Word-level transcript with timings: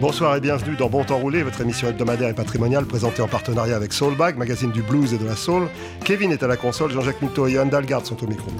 Bonsoir 0.00 0.34
et 0.34 0.40
bienvenue 0.40 0.76
dans 0.76 0.88
Bon 0.88 1.04
Temps 1.04 1.18
Roulé, 1.18 1.42
votre 1.42 1.60
émission 1.60 1.86
hebdomadaire 1.86 2.30
et 2.30 2.34
patrimoniale 2.34 2.86
présentée 2.86 3.20
en 3.20 3.28
partenariat 3.28 3.76
avec 3.76 3.92
Soulbag, 3.92 4.38
magazine 4.38 4.72
du 4.72 4.80
blues 4.80 5.12
et 5.12 5.18
de 5.18 5.26
la 5.26 5.36
soul. 5.36 5.68
Kevin 6.04 6.32
est 6.32 6.42
à 6.42 6.46
la 6.46 6.56
console, 6.56 6.90
Jean-Jacques 6.90 7.20
Mito 7.20 7.46
et 7.46 7.52
Johan 7.52 7.66
Dalgard 7.66 8.06
sont 8.06 8.16
au 8.24 8.26
micro. 8.26 8.50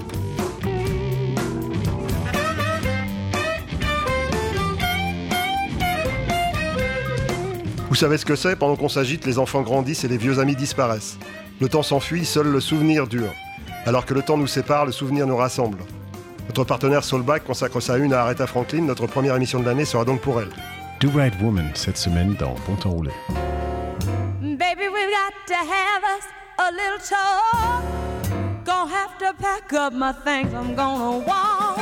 Vous 7.88 7.94
savez 7.94 8.18
ce 8.18 8.26
que 8.26 8.36
c'est 8.36 8.54
Pendant 8.54 8.76
qu'on 8.76 8.90
s'agite, 8.90 9.24
les 9.24 9.38
enfants 9.38 9.62
grandissent 9.62 10.04
et 10.04 10.08
les 10.08 10.18
vieux 10.18 10.40
amis 10.40 10.56
disparaissent. 10.56 11.18
Le 11.58 11.70
temps 11.70 11.82
s'enfuit, 11.82 12.26
seul 12.26 12.48
le 12.48 12.60
souvenir 12.60 13.06
dure. 13.06 13.32
Alors 13.86 14.04
que 14.04 14.12
le 14.12 14.20
temps 14.20 14.36
nous 14.36 14.46
sépare, 14.46 14.84
le 14.84 14.92
souvenir 14.92 15.26
nous 15.26 15.36
rassemble. 15.38 15.78
Notre 16.48 16.64
partenaire 16.64 17.02
Soulbag 17.02 17.44
consacre 17.44 17.80
sa 17.80 17.96
une 17.96 18.12
à 18.12 18.20
Aretha 18.20 18.46
Franklin. 18.46 18.82
Notre 18.82 19.06
première 19.06 19.36
émission 19.36 19.58
de 19.58 19.64
l'année 19.64 19.86
sera 19.86 20.04
donc 20.04 20.20
pour 20.20 20.38
elle. 20.38 20.50
Do 21.00 21.08
Right 21.08 21.32
Woman 21.40 21.70
cette 21.74 21.96
semaine 21.96 22.34
dans 22.34 22.54
Bon 22.66 22.76
Temps 22.76 22.90
Roulé. 22.90 23.10
Baby, 24.42 24.88
we've 24.92 25.08
got 25.08 25.32
to 25.46 25.54
have 25.54 26.04
us 26.04 26.26
a 26.58 26.70
little 26.70 26.98
talk. 26.98 27.82
Gonna 28.66 28.90
have 28.90 29.16
to 29.16 29.32
pack 29.40 29.72
up 29.72 29.94
my 29.94 30.12
things, 30.12 30.52
I'm 30.52 30.74
gonna 30.74 31.24
walk. 31.26 31.78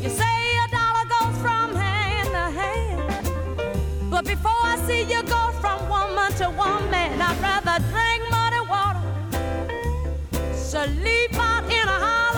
You 0.00 0.08
say 0.08 0.22
a 0.64 0.68
dollar 0.70 1.04
goes 1.08 1.36
from 1.42 1.74
hand 1.74 2.28
to 2.28 2.60
hand. 2.60 3.28
But 4.08 4.24
before 4.24 4.52
I 4.52 4.76
see 4.86 5.02
you 5.02 5.20
go 5.24 5.50
from 5.60 5.88
woman 5.88 6.30
to 6.38 6.48
woman, 6.50 7.20
I'd 7.20 7.36
rather 7.42 7.82
drink 7.90 8.22
muddy 8.30 8.60
water. 8.70 9.02
Sleep 10.54 11.34
out 11.40 11.64
in 11.64 11.88
a 11.88 11.98
hollow 12.06 12.31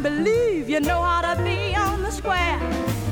don't 0.00 0.14
believe 0.14 0.68
you 0.68 0.80
know 0.80 1.02
how 1.02 1.34
to 1.34 1.42
be 1.42 1.74
on 1.74 2.02
the 2.02 2.10
square. 2.10 2.58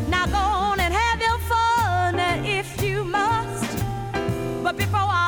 Now 0.08 0.26
go 0.26 0.36
on 0.36 0.78
and 0.78 0.92
have 0.94 1.20
your 1.20 1.38
fun 1.38 2.20
if 2.44 2.80
you 2.82 3.04
must. 3.04 3.84
But 4.62 4.76
before 4.76 5.00
I'll 5.00 5.25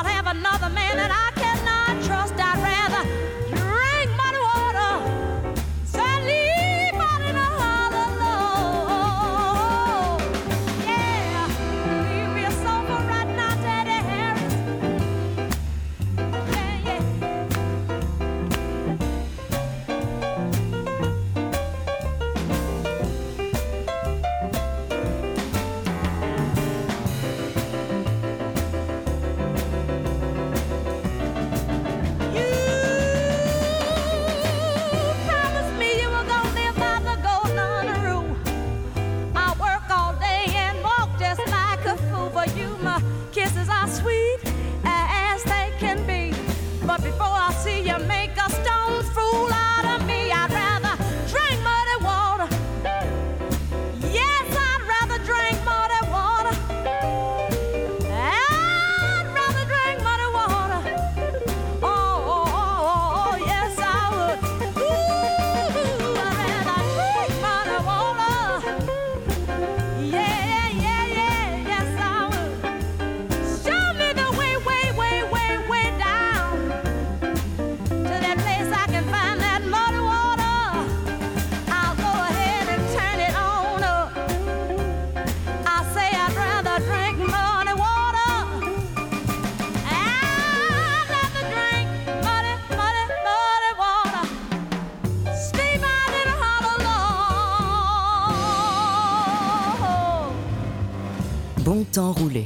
temps 101.91 102.11
roulé 102.11 102.45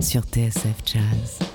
sur 0.00 0.22
TSF 0.22 0.82
Jazz. 0.84 1.45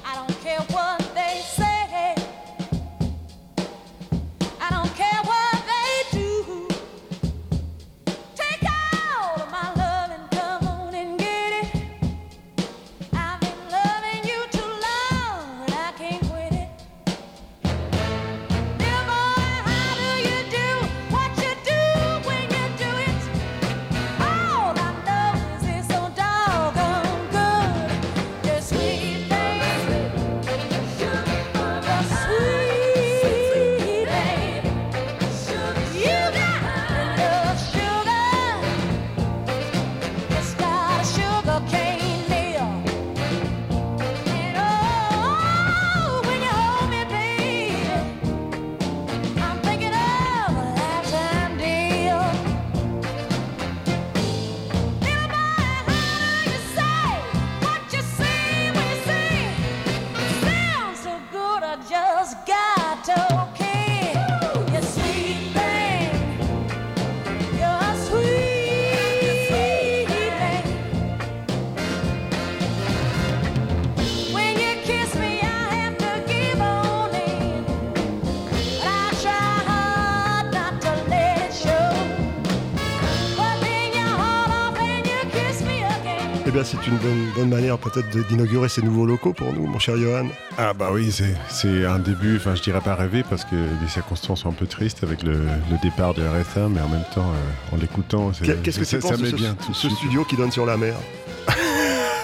Eh 86.52 86.54
bien, 86.54 86.64
c'est 86.66 86.86
une 86.86 86.98
bonne, 86.98 87.28
bonne 87.34 87.50
manière 87.50 87.78
peut-être 87.78 88.10
d'inaugurer 88.28 88.68
ces 88.68 88.82
nouveaux 88.82 89.06
locaux 89.06 89.32
pour 89.32 89.54
nous, 89.54 89.66
mon 89.68 89.80
cher 89.80 89.96
Johan. 89.96 90.26
Ah 90.58 90.74
bah 90.74 90.90
oui, 90.92 91.10
c'est- 91.10 91.36
c'est 91.50 91.86
un 91.86 91.98
début, 91.98 92.36
enfin 92.36 92.56
je 92.56 92.62
dirais 92.62 92.82
pas 92.82 92.94
rêvé 92.96 93.24
parce 93.30 93.46
que 93.46 93.56
les 93.56 93.88
circonstances 93.88 94.42
sont 94.42 94.50
un 94.50 94.54
peu 94.54 94.66
tristes 94.68 95.02
avec 95.04 95.24
le, 95.24 95.32
le 95.34 95.78
départ 95.82 96.14
de 96.14 96.22
RSA, 96.24 96.68
mais 96.68 96.82
en 96.82 96.90
même 96.90 97.06
temps, 97.16 97.32
euh, 97.32 97.76
en 97.76 97.78
l'écoutant, 97.80 98.34
c'est- 98.34 98.44
Qu'est- 98.46 98.62
Qu'est-ce 98.64 98.80
que 98.80 98.86
ça, 98.86 98.98
tu 98.98 99.02
ça 99.04 99.10
penses 99.12 99.20
de 99.20 99.24
met 99.24 99.30
ce, 99.32 99.36
bien 99.38 99.56
ce 99.72 99.90
studio 99.90 100.26
qui 100.26 100.36
donne 100.36 100.52
sur 100.52 100.66
la 100.66 100.76
mer? 100.76 100.96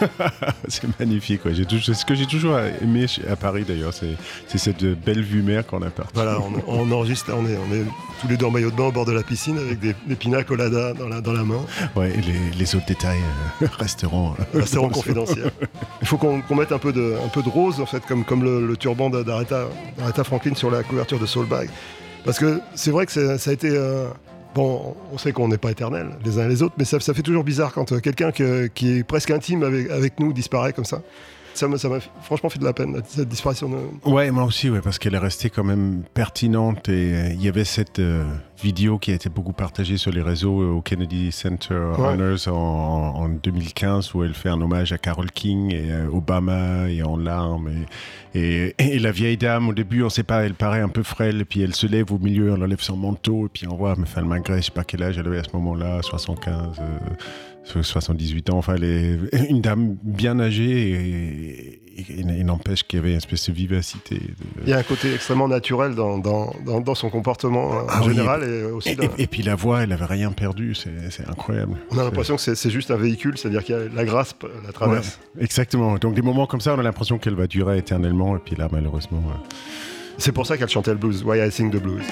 C'est 0.68 1.00
magnifique. 1.00 1.46
ouais. 1.46 1.54
C'est 1.86 1.94
ce 1.94 2.06
que 2.06 2.16
j'ai 2.16 2.26
toujours 2.26 2.58
aimé 2.82 3.06
à 3.30 3.36
Paris 3.36 3.64
d'ailleurs, 3.68 3.94
c'est 3.94 4.58
cette 4.58 4.84
belle 4.84 5.22
vue 5.22 5.42
mer 5.42 5.66
qu'on 5.66 5.82
a 5.82 5.90
partie. 5.90 6.12
Voilà, 6.14 6.40
on, 6.68 6.88
on 6.88 6.92
enregistre, 6.92 7.32
on 7.36 7.46
est, 7.46 7.58
on 7.58 7.74
est 7.74 7.84
tous 8.22 8.28
les 8.28 8.38
deux 8.38 8.46
en 8.46 8.52
maillot 8.52 8.72
de 8.72 8.76
bain 8.76 8.86
au 8.86 8.92
bord 8.92 9.06
de 9.06 9.12
la 9.12 9.24
piscine 9.24 9.58
avec 9.58 9.80
des, 9.80 9.96
des 10.06 10.16
pina 10.16 10.42
dans 10.44 11.08
la, 11.08 11.22
dans 11.22 11.34
la 11.34 11.44
main. 11.44 11.62
Ouais, 11.96 12.10
et 12.12 12.22
les, 12.22 12.58
les 12.58 12.76
autres 12.76 12.86
détails 12.88 13.20
euh, 13.62 13.68
resteront. 13.80 14.34
euh, 14.56 14.60
Restaurant 14.60 14.88
dans- 14.88 14.94
confidentiel. 14.94 15.52
Il 16.02 16.08
faut 16.08 16.18
qu'on 16.18 16.42
mette 16.56 16.72
un 16.72 16.80
peu, 16.80 16.92
de, 16.94 17.16
un 17.24 17.30
peu 17.30 17.42
de 17.44 17.50
rose, 17.50 17.80
en 17.80 17.86
fait, 17.86 18.06
comme, 18.06 18.24
comme 18.24 18.44
le, 18.44 18.66
le 18.66 18.78
turban 18.78 19.10
d'Aretha 19.10 19.68
Franklin 20.24 20.56
sur 20.56 20.72
la 20.72 20.84
couverture 20.84 21.20
de 21.20 21.26
Soulbag. 21.26 21.70
Parce 22.26 22.40
que 22.40 22.60
c'est 22.76 22.92
vrai 22.92 23.06
que 23.06 23.38
ça 23.38 23.50
a 23.50 23.54
été. 23.54 23.70
euh, 23.72 24.08
bon, 24.56 24.96
on 25.14 25.18
sait 25.18 25.32
qu'on 25.32 25.48
n'est 25.48 25.58
pas 25.58 25.72
éternel 25.72 26.10
les 26.26 26.40
uns 26.40 26.46
et 26.46 26.50
les 26.50 26.64
autres, 26.64 26.76
mais 26.78 26.86
ça, 26.86 27.00
fait 27.00 27.22
toujours 27.22 27.44
bizarre 27.44 27.74
quand 27.74 27.92
euh, 27.92 28.00
quelqu'un 28.00 28.32
que- 28.32 28.68
qui 28.68 28.98
est 29.00 29.04
presque 29.04 29.32
intime 29.32 29.64
avec 29.64 30.20
nous 30.20 30.34
disparaît 30.34 30.74
comme 30.74 30.86
ça. 30.86 31.02
Ça 31.58 31.68
m'a 31.68 32.00
franchement 32.22 32.50
fait 32.50 32.60
de 32.60 32.64
la 32.66 32.74
peine, 32.74 33.02
cette 33.08 33.28
disparition. 33.28 33.70
De... 33.70 34.10
Ouais, 34.10 34.30
moi 34.32 34.44
aussi, 34.44 34.70
ouais, 34.70 34.82
parce 34.82 35.00
qu'elle 35.00 35.16
est 35.16 35.20
restée 35.20 35.50
quand 35.50 35.64
même 35.64 36.04
pertinente 36.14 36.88
et 36.90 37.14
euh, 37.14 37.30
il 37.34 37.42
y 37.44 37.48
avait 37.48 37.66
cette 37.66 38.00
euh, 38.00 38.24
vidéo 38.62 38.98
qui 39.00 39.12
a 39.12 39.16
été 39.16 39.30
beaucoup 39.30 39.54
partagée 39.54 39.98
sur 39.98 40.12
les 40.12 40.22
réseaux 40.22 40.62
euh, 40.62 40.70
au 40.72 40.82
Kennedy 40.82 41.32
Center 41.32 41.76
Ouais. 41.98 42.08
Honors 42.08 42.48
en, 42.48 43.24
en 43.24 43.30
2015 43.30 44.14
où 44.14 44.24
elle 44.24 44.34
fait 44.34 44.50
un 44.50 44.62
hommage 44.62 44.92
à 44.92 44.98
Carole 44.98 45.32
King 45.32 45.74
et 45.74 45.92
Obama 46.12 46.90
et 46.90 47.02
en 47.04 47.18
larmes 47.18 47.70
et, 48.34 48.40
et, 48.40 48.76
et 48.96 49.00
la 49.00 49.12
vieille 49.12 49.38
dame 49.38 49.70
au 49.70 49.74
début 49.74 50.04
on 50.04 50.10
sait 50.10 50.24
pas 50.24 50.44
elle 50.44 50.54
paraît 50.54 50.82
un 50.82 50.90
peu 50.90 51.04
frêle 51.04 51.46
puis 51.46 51.62
elle 51.62 51.74
se 51.76 51.88
lève 51.88 52.12
au 52.12 52.18
milieu 52.20 52.54
elle 52.56 52.64
enlève 52.64 52.82
son 52.82 52.98
manteau 52.98 53.46
et 53.46 53.50
puis 53.50 53.68
on 53.68 53.76
voit 53.76 53.96
mais 53.96 54.04
enfin 54.04 54.22
malgré 54.22 54.58
je 54.58 54.66
sais 54.66 54.72
pas 54.72 54.84
quel 54.84 55.04
âge 55.04 55.18
elle 55.18 55.28
avait 55.28 55.40
à 55.40 55.44
ce 55.44 55.50
moment-là 55.54 56.02
75 56.02 56.78
euh, 56.80 56.84
78 57.82 58.50
ans 58.50 58.58
enfin 58.58 58.76
elle 58.76 58.84
est 58.84 59.50
une 59.50 59.62
dame 59.62 59.96
bien 60.04 60.40
âgée 60.40 60.90
et, 60.92 61.82
et, 62.00 62.20
et 62.20 62.44
n'empêche 62.44 62.84
qu'il 62.84 62.98
y 62.98 63.02
avait 63.02 63.12
une 63.12 63.18
espèce 63.18 63.48
de 63.50 63.54
vivacité 63.54 64.16
de- 64.16 64.64
Il 64.64 64.70
y 64.70 64.74
a 64.74 64.78
un 64.78 64.84
côté 64.84 65.14
extrêmement 65.14 65.48
naturel 65.48 65.96
dans, 65.96 66.18
dans, 66.20 66.54
dans, 66.66 66.80
dans 66.80 66.96
son 66.96 67.10
comportement 67.10 67.74
euh, 67.74 67.82
en 67.82 67.86
Ah 67.90 68.00
oui, 68.04 68.10
général 68.10 68.44
et 68.44 68.64
aussi 68.64 68.90
Et, 68.90 68.96
dans- 68.96 69.04
et- 69.04 69.10
et 69.24 69.28
puis 69.28 69.42
la 69.44 69.56
voix, 69.56 69.82
elle 69.84 69.92
avait 69.92 70.06
rien 70.06 70.32
perdu, 70.32 70.76
c'est 70.76 71.28
incroyable. 71.28 71.74
on 71.92 71.98
a 71.98 72.04
l'impression 72.04 72.36
que 72.36 72.42
c'est 72.56 72.70
juste 72.70 72.92
un 72.92 72.98
véhicule, 72.98 73.38
c'est-à-dire 73.38 73.64
qu'il 73.64 73.76
y 73.76 73.78
a 73.80 73.84
la 73.94 74.06
grâce 74.06 74.34
p- 74.34 74.48
la 74.66 74.72
traverse. 74.72 75.20
Ouais, 75.36 75.44
exactement. 75.44 75.96
Donc 75.98 76.14
des 76.14 76.22
moments 76.22 76.46
comme 76.46 76.62
ça, 76.62 76.74
on 76.76 76.80
a 76.80 76.84
l'impression 76.84 77.18
qu'elle 77.18 77.36
va 77.36 77.48
durer 77.48 77.78
éternellement, 77.80 78.36
et 78.36 78.40
puis 78.40 78.56
là, 78.56 78.70
malheureusement. 78.72 79.24
euh, 79.28 79.56
C'est 80.20 80.32
pour 80.32 80.46
ça 80.46 80.58
qu'elle 80.58 80.70
chantait 80.70 80.92
le 80.92 80.98
blues, 80.98 81.24
Why 81.24 81.40
I 81.48 81.52
Sing 81.52 81.72
the 81.72 81.82
Blues. 81.82 82.04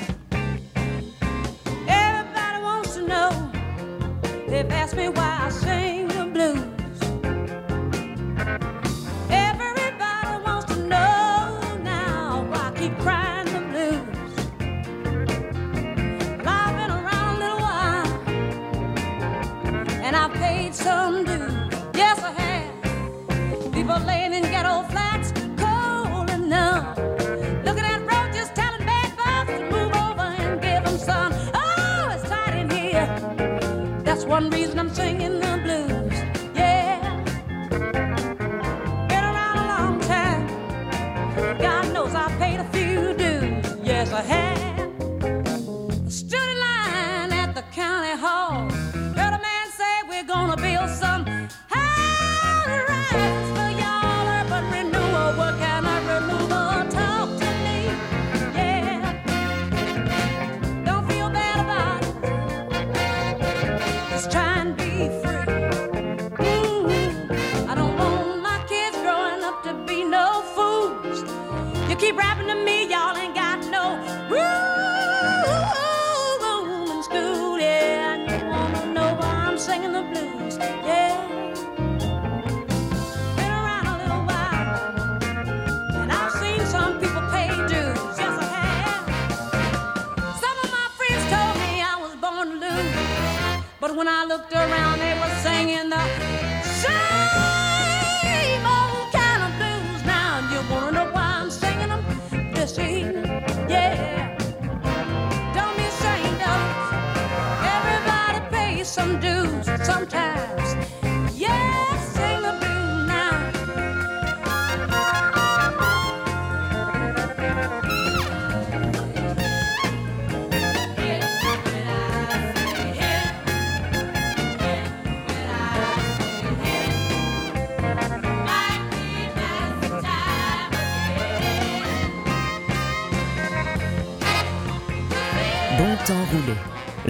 One 34.36 34.50
reason 34.50 34.78
I'm 34.80 34.94
singing 34.94 35.35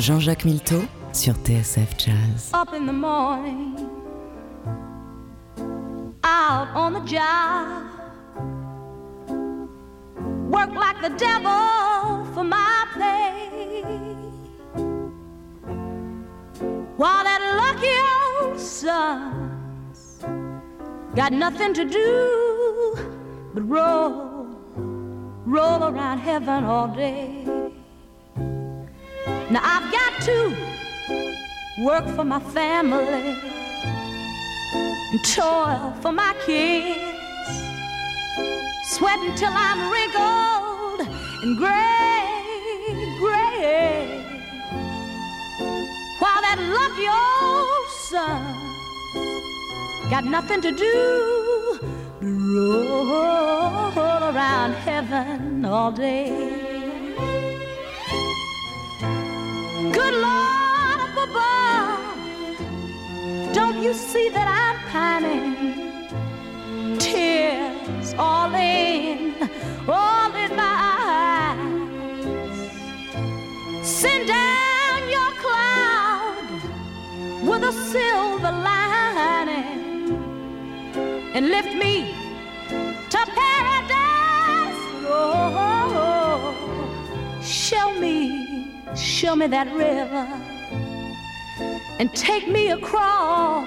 Jean-Jacques 0.06 0.46
Milteau 0.46 0.84
sur 1.14 1.34
TSF 1.34 1.98
Jazz. 1.98 2.52
up 2.54 2.76
in 2.76 2.86
the 2.86 2.94
morning, 2.94 3.76
out 6.24 6.68
on 6.76 6.94
the 6.94 7.00
job, 7.08 7.82
work 10.48 10.70
like 10.76 11.02
the 11.02 11.10
devil 11.18 12.24
for 12.36 12.44
my 12.44 12.86
pay. 12.94 13.82
While 16.98 17.24
that 17.24 17.42
lucky 17.58 17.98
old 18.46 18.60
son's 18.60 20.24
got 21.16 21.34
nothing 21.34 21.74
to 21.74 21.84
do 21.84 22.96
but 23.56 23.68
roll, 23.68 24.46
roll 25.48 25.84
around 25.84 26.20
heaven 26.20 26.64
all 26.64 26.90
day. 26.90 27.55
Now 29.52 29.62
I've 29.64 29.92
got 29.92 30.22
to 30.24 30.56
work 31.78 32.08
for 32.16 32.24
my 32.26 32.40
family 32.40 33.36
and 35.12 35.24
toil 35.36 35.94
for 36.02 36.12
my 36.12 36.34
kids, 36.48 37.00
sweat 38.86 39.20
until 39.20 39.52
I'm 39.54 39.92
wrinkled 39.92 41.08
and 41.44 41.58
gray, 41.60 42.42
gray. 43.20 44.26
While 46.18 46.42
that 46.42 46.60
lucky 46.80 47.08
old 47.08 47.88
son 48.10 48.56
got 50.10 50.26
nothing 50.26 50.62
to 50.62 50.72
do 50.72 51.80
but 52.20 52.34
roll 52.56 54.34
around 54.34 54.74
heaven 54.74 55.66
all 55.66 55.92
day. 55.92 56.65
Good 59.96 60.16
Lord 60.16 61.00
up 61.06 61.16
above, 61.28 62.58
don't 63.54 63.82
you 63.82 63.94
see 63.94 64.28
that 64.30 64.48
I'm 64.62 64.78
pining? 64.92 65.56
Tears 67.00 68.14
all 68.18 68.54
in, 68.56 69.36
all 69.88 70.36
in 70.36 70.52
my 70.64 70.76
eyes. 71.48 72.68
Send 73.88 74.28
down 74.28 75.10
your 75.10 75.32
cloud 75.44 76.50
with 77.48 77.64
a 77.64 77.72
silver 77.94 78.52
lining 78.52 80.12
and 81.34 81.44
lift 81.50 81.74
me 81.74 82.25
show 88.96 89.36
me 89.36 89.48
that 89.48 89.68
river 89.74 90.28
and 92.00 92.14
take 92.14 92.48
me 92.48 92.72
across 92.72 93.66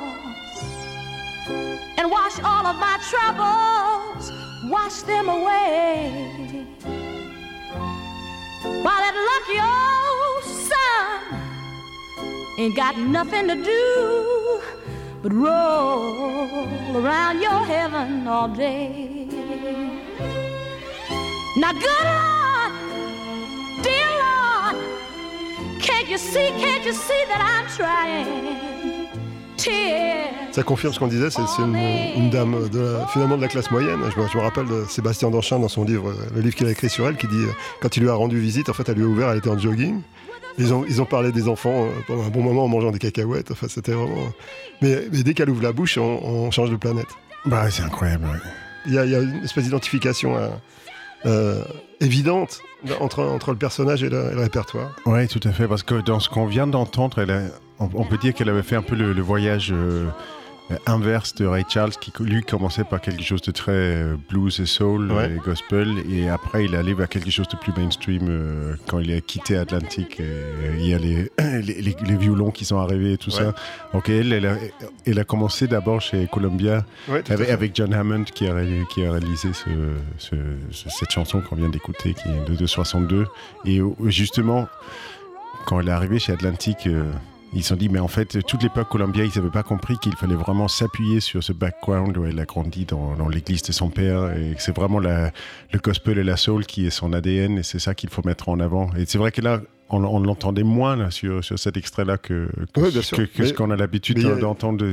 and 1.99 2.11
wash 2.11 2.39
all 2.41 2.67
of 2.67 2.77
my 2.77 2.99
troubles, 3.11 4.33
wash 4.71 5.03
them 5.03 5.29
away. 5.29 6.67
While 8.83 9.01
that 9.05 9.17
lucky 9.31 9.61
old 9.61 10.45
sun 10.69 11.41
ain't 12.59 12.77
got 12.77 12.97
nothing 12.99 13.49
to 13.49 13.57
do 13.63 14.61
but 15.23 15.33
roll 15.33 16.97
around 16.97 17.41
your 17.41 17.65
heaven 17.65 18.27
all 18.27 18.49
day. 18.49 19.29
Now, 21.57 21.73
good 21.73 22.38
Ça 30.53 30.63
confirme 30.63 30.93
ce 30.93 30.99
qu'on 30.99 31.07
disait, 31.09 31.31
c'est 31.31 31.43
une, 31.59 31.77
une 31.77 32.31
dame 32.31 32.69
de 32.71 32.79
la- 32.81 33.07
finalement 33.09 33.37
de 33.37 33.43
la 33.43 33.49
classe 33.49 33.71
moyenne. 33.71 33.99
Je 34.15 34.21
me, 34.21 34.27
je 34.29 34.37
me 34.37 34.43
rappelle 34.43 34.67
de 34.67 34.85
Sébastien 34.89 35.31
Danchin 35.31 35.59
dans 35.59 35.69
son 35.69 35.85
livre, 35.85 36.11
euh, 36.11 36.15
le 36.35 36.41
livre 36.41 36.55
qu'il 36.57 36.67
a 36.67 36.71
écrit 36.71 36.89
sur 36.89 37.07
elle, 37.09 37.17
qui 37.17 37.27
dit 37.29 37.37
euh, 37.37 37.53
quand 37.83 37.97
il 37.97 38.03
lui 38.03 38.09
a 38.09 38.15
rendu 38.15 38.39
visite, 38.39 38.69
en 38.69 38.73
fait, 38.73 38.89
elle 38.89 38.97
lui 38.97 39.05
a 39.05 39.07
ouvert, 39.07 39.31
elle 39.31 39.39
était 39.39 39.51
en 39.51 39.59
jogging. 39.59 40.01
Ils 40.59 40.73
ont, 40.75 40.85
ils 40.89 41.01
ont 41.01 41.05
parlé 41.05 41.31
des 41.31 41.47
enfants 41.49 41.85
euh, 41.85 41.89
pendant 42.07 42.25
un 42.25 42.29
bon 42.31 42.43
moment 42.43 42.65
en 42.65 42.69
mangeant 42.69 42.91
des 42.91 42.99
cacahuètes. 42.99 43.51
Enfin, 43.51 43.67
c'était 43.69 43.93
vraiment. 43.93 44.17
Mais, 44.83 44.97
mais 45.13 45.23
dès 45.23 45.35
qu'elle 45.35 45.51
ouvre 45.51 45.63
la 45.63 45.73
bouche, 45.73 45.99
on, 45.99 46.21
on 46.25 46.51
change 46.51 46.71
de 46.71 46.77
planète. 46.77 47.07
Bah, 47.45 47.71
c'est 47.71 47.83
incroyable. 47.83 48.25
ouais. 48.25 48.39
Il 48.87 48.95
y 48.95 48.99
a, 48.99 49.05
y 49.05 49.15
a 49.15 49.19
une 49.21 49.45
espèce 49.45 49.65
d'identification 49.65 50.37
euh, 50.37 50.49
euh, 51.27 51.63
évidente 52.01 52.61
entre, 53.01 53.25
entre 53.25 53.51
le 53.51 53.59
personnage 53.59 54.03
et 54.03 54.09
le, 54.09 54.39
répertoire. 54.39 54.95
Oui, 55.07 55.27
tout 55.29 55.41
à 55.45 55.53
fait, 55.53 55.67
parce 55.67 55.83
que 55.83 56.01
dans 56.01 56.21
ce 56.21 56.29
qu'on 56.29 56.47
vient 56.47 56.67
d'entendre, 56.67 57.25
on, 57.81 57.89
on 57.93 58.05
peut 58.05 58.19
dire 58.19 58.35
qu'elle 58.35 58.49
avait 58.49 58.63
fait 58.63 58.77
un 58.77 58.83
peu 58.83 58.95
le, 58.95 59.21
voyage 59.21 59.73
euh, 59.73 60.07
inverse 60.87 61.35
de 61.35 61.47
Ray 61.47 61.65
Charles, 61.69 61.93
qui 61.93 62.13
lui 62.21 62.43
commençait 62.43 62.85
par 62.85 63.01
quelque 63.01 63.23
chose 63.23 63.41
de 63.43 63.51
très 63.53 63.73
euh, 63.73 64.17
blues 64.29 64.61
et 64.61 64.67
soul 64.67 65.11
Ouais. 65.13 65.31
et 65.33 65.37
gospel, 65.39 65.95
et 66.11 66.29
après 66.29 66.65
il 66.67 66.75
allait 66.75 66.93
vers 66.95 67.09
quelque 67.09 67.31
chose 67.31 67.49
de 67.49 67.57
plus 67.57 67.73
mainstream 67.77 68.27
euh, 68.29 68.75
quand 68.87 68.99
il 68.99 69.11
a 69.13 69.21
quitté 69.21 69.57
euh, 70.21 70.75
il 70.79 70.87
y 70.87 70.95
a 70.95 70.99
les, 70.99 71.31
les, 71.63 71.81
les- 71.81 71.97
les 72.07 72.17
violons 72.17 72.51
qui 72.51 72.65
sont 72.65 72.79
arrivés 72.79 73.15
et 73.15 73.19
tout 73.19 73.31
Ouais. 73.31 73.37
ça. 73.45 73.55
Donc 73.95 74.09
elle, 74.09 74.33
elle 74.33 74.47
a, 74.47 74.57
elle 75.07 75.19
a 75.19 75.25
commencé 75.25 75.67
d'abord 75.69 76.01
chez 76.01 76.27
Columbia 76.31 76.85
Ouais, 77.09 77.23
avec, 77.31 77.49
John 77.75 77.95
Hammond 77.95 78.25
qui 78.25 78.47
a, 78.47 78.55
ré- 78.55 78.85
qui 78.93 79.05
a 79.05 79.13
réalisé 79.13 79.53
ce, 79.55 79.71
ce- 80.19 80.37
ce- 80.71 80.89
cette 80.91 81.11
chanson 81.11 81.41
qu'on 81.41 81.57
vient 81.57 81.69
d'écouter, 81.71 82.15
qui 82.15 82.29
est 82.29 82.51
de, 82.51 82.55
de 82.57 82.67
62. 82.67 83.27
Et 83.65 83.79
euh, 83.81 83.89
justement, 84.07 84.69
quand 85.67 85.81
elle 85.81 85.89
est 85.89 85.93
arrivée 85.93 86.19
chez 86.19 86.33
Atlantic, 86.33 86.87
euh, 86.87 87.05
ils 87.55 87.63
se 87.63 87.71
sont 87.71 87.77
dit, 87.77 87.89
mais 87.89 87.99
en 87.99 88.09
fait, 88.09 88.43
toute 88.45 88.63
l'époque 88.63 88.89
Columbia, 88.89 89.25
ils 89.25 89.33
n'avaient 89.37 89.51
pas 89.51 89.63
compris 89.63 89.97
qu'il 89.99 90.15
fallait 90.17 90.35
vraiment 90.35 90.69
s'appuyer 90.69 91.21
sur 91.21 91.43
ce 91.43 91.53
background 91.53 92.17
où 92.17 92.27
elle 92.27 92.39
a 92.39 92.45
grandi 92.45 92.85
dans, 92.85 93.29
l'église 93.29 93.63
de 93.63 93.73
son 93.73 93.89
père. 93.91 94.31
Et 94.37 94.55
c'est 94.59 94.75
vraiment 94.75 94.99
le 94.99 95.31
gospel 95.83 96.19
et 96.19 96.25
la 96.25 96.37
soul 96.37 96.67
qui 96.67 96.87
est 96.87 96.91
son 96.91 97.13
ADN, 97.13 97.59
et 97.59 97.63
c'est 97.63 97.79
ça 97.79 97.95
qu'il 97.95 98.11
faut 98.11 98.23
mettre 98.25 98.49
en 98.49 98.61
avant. 98.61 98.91
Et 98.95 99.05
c'est 99.07 99.19
vrai 99.19 99.33
que 99.33 99.41
là, 99.41 99.61
on, 99.91 100.05
on 100.05 100.21
l'entendait 100.21 100.63
moins 100.65 100.97
là, 100.97 101.11
sur, 101.11 101.43
sur 101.43 101.59
cet 101.59 101.77
extrait-là 101.77 102.19
que, 102.19 102.49
que, 102.75 102.91
ce- 102.91 103.01
sûr. 103.03 103.17
que- 103.17 103.23
que 103.23 103.43
Mais- 103.43 103.49
ce 103.49 103.55
qu'on 103.55 103.71
a 103.71 103.77
l'habitude 103.77 104.19
il 104.19 104.27
y 104.27 104.31
a- 104.31 104.35
d'entendre 104.37 104.85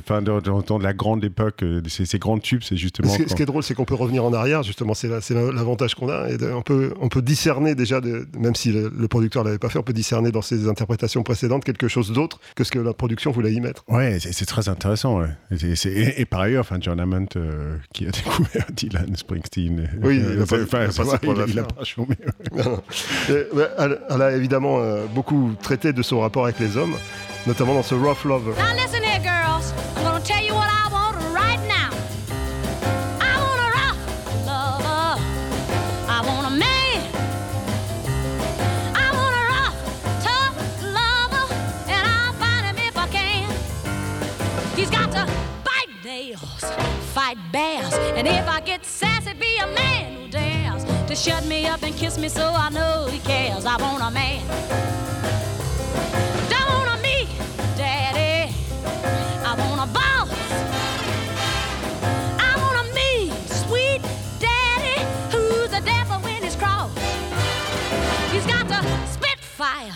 d'entendre 0.41 0.83
la 0.83 0.93
grande 0.93 1.23
époque, 1.23 1.63
euh, 1.63 1.81
ces, 1.87 2.05
ces 2.05 2.19
grands 2.19 2.39
tubes, 2.39 2.61
c'est 2.63 2.77
justement. 2.77 3.09
Ce 3.09 3.17
qui, 3.17 3.23
ce 3.23 3.29
quand- 3.29 3.35
qui 3.35 3.41
est 3.43 3.45
drôle, 3.45 3.63
c'est 3.63 3.73
qu'on 3.73 3.85
peut 3.85 3.95
revenir 3.95 4.23
en 4.25 4.33
arrière, 4.33 4.63
justement, 4.63 4.93
c'est 4.93 5.07
la- 5.07 5.21
c'est 5.21 5.33
la- 5.33 5.51
l'avantage 5.51 5.95
qu'on 5.95 6.09
a. 6.09 6.29
Et 6.29 6.37
de- 6.37 6.51
on, 6.51 6.61
peut, 6.61 6.93
on 7.01 7.09
peut 7.09 7.21
discerner 7.21 7.75
déjà, 7.75 8.01
de- 8.01 8.25
même 8.37 8.55
si 8.55 8.71
le, 8.71 8.91
le 8.95 9.07
producteur 9.07 9.43
l'avait 9.43 9.57
pas 9.59 9.69
fait, 9.69 9.79
on 9.79 9.83
peut 9.83 9.93
discerner 9.93 10.31
dans 10.31 10.41
ses 10.41 10.67
interprétations 10.67 11.23
précédentes 11.23 11.63
quelque 11.63 11.87
chose 11.87 12.11
d'autre 12.11 12.39
que 12.55 12.63
ce 12.63 12.71
que 12.71 12.79
la 12.79 12.93
production 12.93 13.31
voulait 13.31 13.53
y 13.53 13.59
mettre. 13.61 13.83
Ouais, 13.87 14.17
c'est 14.19 14.45
très 14.45 14.69
intéressant. 14.69 15.19
ouais. 15.19 15.29
Et, 16.17 16.25
par 16.25 16.41
ailleurs, 16.41 16.61
enfin, 16.61 16.77
John 16.81 16.99
Hammond, 16.99 17.27
euh, 17.35 17.77
qui 17.93 18.05
a 18.07 18.11
découvert 18.11 18.65
Dylan 18.73 19.15
Springsteen. 19.15 19.79
euh, 19.81 19.85
Oui, 20.03 20.21
il 20.21 20.41
a 20.41 20.45
pas- 21.63 21.83
chômé. 21.83 22.15
ouais. 22.51 22.61
Et, 23.29 23.55
ouais, 23.55 23.67
elle, 23.77 23.99
elle 24.09 24.21
a 24.21 24.35
évidemment 24.35 24.79
euh, 24.85 25.05
beaucoup 25.07 25.53
traité 25.61 25.93
de 25.93 26.01
son 26.03 26.19
rapport 26.19 26.43
avec 26.45 26.59
les 26.59 26.77
hommes, 26.77 26.95
notamment 27.47 27.73
dans 27.73 27.83
ce 27.83 27.95
Rough 27.95 28.23
I 47.27 48.64
to 51.15 51.21
shut 51.21 51.45
me 51.45 51.65
up 51.65 51.81
and 51.83 51.95
kiss 51.95 52.17
me 52.17 52.27
so 52.27 52.51
I 52.53 52.69
know 52.69 53.07
he 53.09 53.19
cares. 53.19 53.65
I 53.65 53.77
want 53.77 54.03
a 54.03 54.11
man. 54.11 54.41
Don't 56.49 56.69
want 56.73 56.99
a 56.99 57.01
me, 57.01 57.27
daddy. 57.77 58.53
I 59.45 59.55
want 59.57 59.81
a 59.81 59.93
boss. 59.93 60.29
I 62.39 62.51
want 62.63 62.77
a 62.83 62.85
me, 62.93 63.31
sweet 63.47 64.01
daddy, 64.39 64.99
who's 65.31 65.71
a 65.73 65.81
devil 65.81 66.17
when 66.19 66.43
he's 66.43 66.55
cross. 66.55 66.91
He's 68.31 68.45
got 68.45 68.67
to 68.67 68.79
spit 69.07 69.39
fire, 69.39 69.95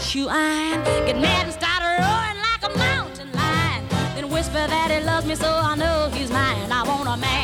shoe 0.00 0.28
iron, 0.28 0.82
get 1.06 1.18
mad 1.20 1.46
and 1.46 1.52
start 1.52 1.82
roaring 1.82 2.40
like 2.48 2.62
a 2.70 2.78
mountain 2.78 3.30
lion. 3.32 3.86
Then 4.14 4.30
whisper 4.30 4.66
that 4.66 4.90
he 4.90 5.04
loves 5.04 5.26
me 5.26 5.34
so 5.34 5.50
I 5.50 5.74
know 5.76 6.08
he's 6.14 6.30
mine. 6.30 6.72
I 6.72 6.82
want 6.86 7.08
a 7.08 7.16
man. 7.16 7.35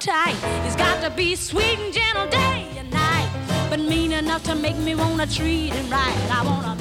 Tight. 0.00 0.34
He's 0.64 0.76
got 0.76 1.02
to 1.02 1.10
be 1.10 1.36
sweet 1.36 1.78
and 1.78 1.92
gentle 1.92 2.26
day 2.28 2.66
and 2.76 2.90
night, 2.90 3.30
but 3.68 3.78
mean 3.78 4.12
enough 4.12 4.42
to 4.44 4.54
make 4.54 4.76
me 4.78 4.94
wanna 4.94 5.26
treat 5.26 5.74
him 5.74 5.90
right. 5.90 6.30
I 6.30 6.42
want 6.42 6.66
a 6.66 6.80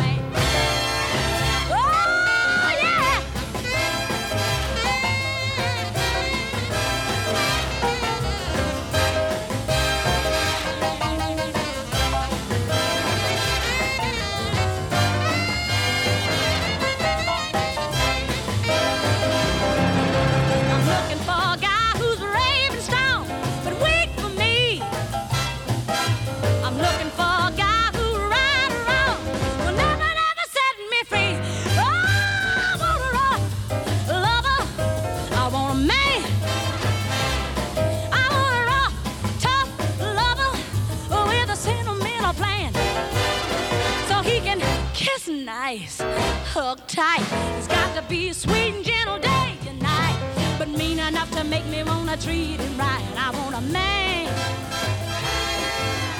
tight. 46.99 47.23
He's 47.55 47.67
got 47.67 47.95
to 47.95 48.01
be 48.09 48.27
a 48.27 48.33
sweet 48.33 48.73
and 48.75 48.83
gentle 48.83 49.19
day 49.19 49.57
and 49.69 49.81
night, 49.81 50.19
but 50.57 50.67
mean 50.67 50.99
enough 50.99 51.31
to 51.31 51.45
make 51.45 51.65
me 51.67 51.81
wanna 51.81 52.17
treat 52.17 52.59
him 52.59 52.77
right. 52.77 53.05
I 53.15 53.31
want 53.39 53.55
a 53.55 53.61
man. 53.61 54.27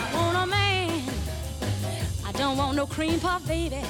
I 0.06 0.16
want 0.16 0.38
a 0.38 0.46
man. 0.46 1.04
I 2.26 2.32
don't 2.32 2.56
want 2.56 2.78
no 2.78 2.86
cream 2.86 3.20
puff, 3.20 3.46
baby. 3.46 3.82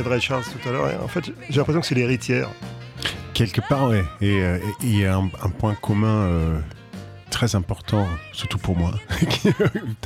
De 0.00 0.08
Ray 0.08 0.20
Charles 0.20 0.44
tout 0.44 0.68
à 0.68 0.72
l'heure, 0.72 0.88
et 0.90 0.96
en 0.96 1.08
fait, 1.08 1.24
j'ai 1.50 1.56
l'impression 1.58 1.80
que 1.80 1.86
c'est 1.86 1.94
l'héritière. 1.94 2.48
Quelque 3.34 3.60
part, 3.68 3.88
ouais. 3.88 4.04
Et 4.20 4.40
euh, 4.42 4.56
et 4.58 4.86
il 4.86 4.98
y 5.00 5.04
a 5.06 5.16
un, 5.16 5.28
un 5.42 5.48
point 5.48 5.74
commun 5.74 6.06
euh, 6.26 6.58
très 7.30 7.54
important, 7.56 8.06
surtout 8.32 8.58
pour 8.58 8.76
moi, 8.76 8.92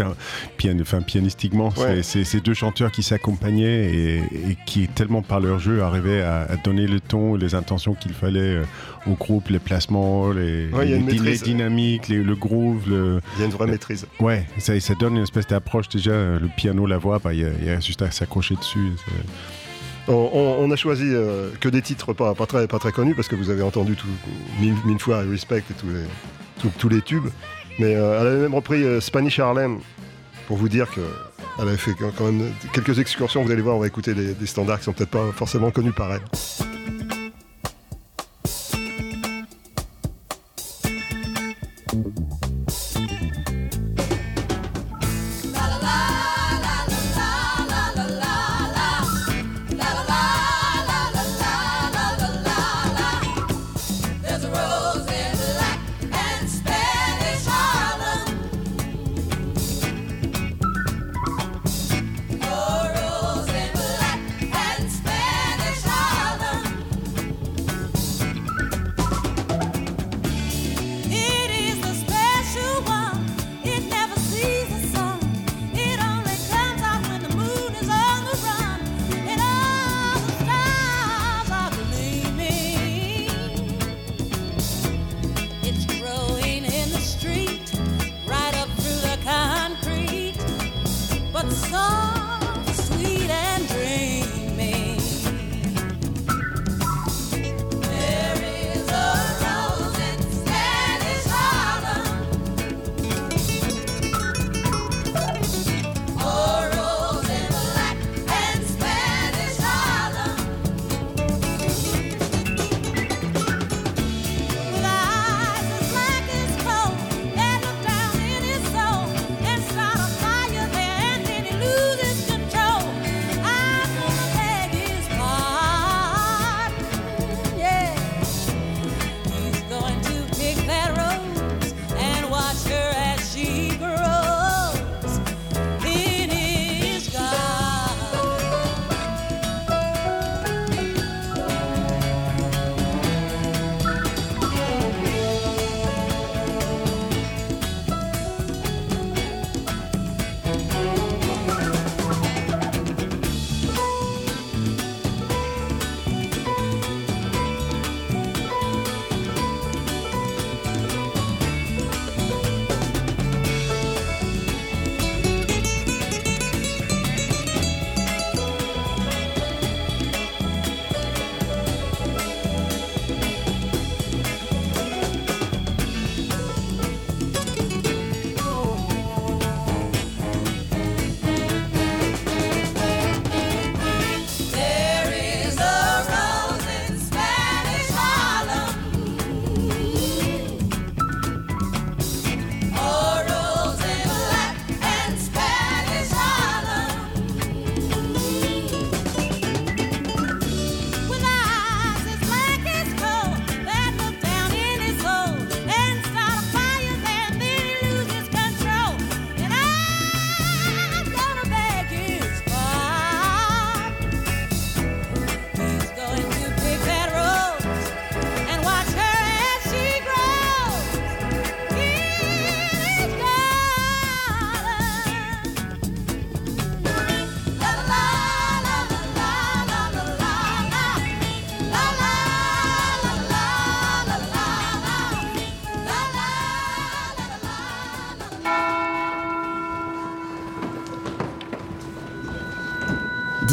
pian- 0.59 0.81
enfin, 0.81 1.03
pianistiquement. 1.03 1.71
c'est- 1.71 1.83
Ouais. 1.83 2.03
C'est 2.03 2.23
ces 2.25 2.41
deux 2.41 2.55
chanteurs 2.55 2.93
qui 2.93 3.03
s'accompagnaient 3.03 3.93
et, 3.93 4.17
et 4.19 4.57
qui, 4.65 4.87
tellement 4.89 5.23
par 5.23 5.41
leur 5.41 5.59
jeu, 5.59 5.83
arrivaient 5.83 6.23
à, 6.23 6.43
à 6.43 6.57
donner 6.57 6.87
le 6.87 7.01
ton, 7.01 7.35
les 7.35 7.55
intentions 7.57 7.95
qu'il 7.95 8.13
fallait 8.13 8.41
euh, 8.59 8.65
au 9.09 9.13
groupe, 9.15 9.49
les 9.49 9.59
placements, 9.59 10.31
les, 10.31 10.69
Ouais, 10.69 10.87
dynamiques, 11.43 12.09
les- 12.09 12.23
le 12.23 12.35
groove. 12.37 12.89
Le... 12.89 13.21
Il 13.37 13.41
y 13.41 13.43
a 13.43 13.47
une 13.47 13.53
vraie 13.53 13.67
maîtrise. 13.67 14.07
Ouais, 14.21 14.47
ça, 14.59 14.79
ça 14.79 14.95
donne 14.95 15.17
une 15.17 15.23
espèce 15.25 15.47
d'approche 15.49 15.89
déjà. 15.89 16.13
Le 16.13 16.49
piano, 16.57 16.87
la 16.87 16.99
voix, 16.99 17.19
bah, 17.19 17.35
il 17.35 17.41
y, 17.41 17.47
il 17.61 17.67
y 17.67 17.71
a 17.71 17.81
juste 17.81 18.03
à 18.03 18.11
s'accrocher 18.13 18.55
dessus. 18.55 18.93
On, 20.09 20.13
on- 20.13 20.71
a 20.71 20.77
choisi 20.77 21.05
euh, 21.07 21.51
que 21.61 21.69
des 21.69 21.83
titres 21.83 22.13
pas, 22.13 22.35
très, 22.47 22.69
pas 22.69 22.79
très 22.79 22.93
connus 22.93 23.15
parce 23.15 23.27
que 23.29 23.35
vous 23.37 23.51
avez 23.51 23.63
entendu 23.63 23.97
tout, 23.97 24.07
mille, 24.61 24.75
fois 25.01 25.23
Respect 25.29 25.65
et 25.71 25.75
tous 25.75 25.89
les, 25.89 26.05
tous- 26.61 26.89
les 26.89 27.03
tubes. 27.03 27.27
Mais 27.79 27.95
euh, 27.97 28.21
elle 28.21 28.27
avait 28.29 28.39
même 28.43 28.55
repris 28.55 28.83
euh, 28.85 29.01
Spanish 29.01 29.39
Harlem 29.39 29.79
pour 30.47 30.57
vous 30.59 30.69
dire 30.69 30.89
qu'elle 30.91 31.05
avait 31.59 31.77
fait 31.77 31.93
quand 31.99 32.25
même 32.25 32.51
quelques 32.73 32.99
excursions. 33.01 33.43
Vous 33.43 33.51
allez 33.51 33.63
voir, 33.63 33.77
on 33.77 33.81
va 33.81 33.87
écouter 33.89 34.15
des, 34.15 34.33
des 34.35 34.47
standards 34.47 34.79
qui 34.79 34.85
sont 34.85 34.93
peut-être 34.93 35.11
pas 35.11 35.27
forcément 35.35 35.71
connus 35.73 35.93
par 35.93 36.13
elle. 36.15 36.23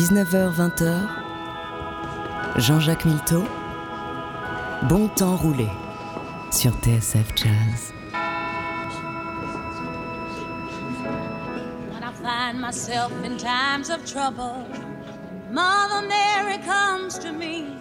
19h-20h, 0.04 1.08
Jean-Jacques 2.58 3.06
Milteau, 3.06 3.46
Bon 4.90 5.08
temps 5.08 5.38
roulé 5.38 5.70
sur 6.52 6.74
TSF 6.82 7.34
Jazz. 7.36 7.94
When 11.90 12.04
I 12.04 12.12
find 12.22 12.60
myself 12.60 13.14
in 13.24 13.38
times 13.38 13.90
of 13.90 14.04
trouble, 14.06 14.68
Mother 15.50 16.06
Mary 16.06 16.58
comes 16.66 17.18
to 17.20 17.32
me, 17.32 17.78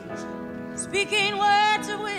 speaking 0.76 1.36
words 1.36 1.88
of 1.88 1.98
wisdom, 1.98 2.11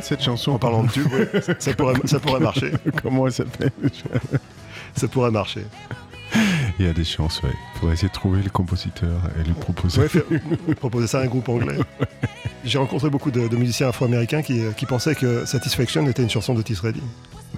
mal 0.00 0.06
cette 0.06 0.22
chanson. 0.22 0.52
En 0.52 0.58
parlant 0.58 0.82
de 0.84 0.90
tube, 0.90 1.06
oui, 1.12 1.40
ça, 1.58 1.74
pourrait, 1.74 1.94
ça 2.04 2.18
pourrait 2.20 2.40
marcher. 2.40 2.72
Comment 3.02 3.26
elle 3.26 3.32
s'appelle 3.32 3.70
Ça 4.94 5.08
pourrait 5.08 5.30
marcher. 5.30 5.64
Il 6.78 6.86
y 6.86 6.88
a 6.88 6.92
des 6.92 7.04
chances, 7.04 7.42
ouais. 7.42 7.50
Il 7.74 7.78
faudrait 7.80 7.94
essayer 7.94 8.08
de 8.08 8.12
trouver 8.14 8.40
le 8.42 8.50
compositeur 8.50 9.20
et 9.38 9.42
lui 9.44 9.52
proposer. 9.52 10.00
Ouais, 10.02 10.08
faire- 10.08 10.22
proposer 10.76 11.06
ça 11.08 11.18
à 11.18 11.22
un 11.22 11.26
groupe 11.26 11.48
anglais. 11.48 11.76
J'ai 12.64 12.78
rencontré 12.78 13.10
beaucoup 13.10 13.30
de, 13.32 13.48
de 13.48 13.56
musiciens 13.56 13.88
afro-américains 13.88 14.42
qui, 14.42 14.62
qui 14.76 14.86
pensaient 14.86 15.14
que 15.16 15.44
Satisfaction 15.44 16.06
était 16.06 16.22
une 16.22 16.30
chanson 16.30 16.54
d'Otis 16.54 16.78
Redding. 16.82 17.02